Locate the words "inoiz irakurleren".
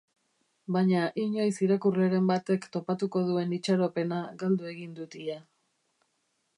1.23-2.31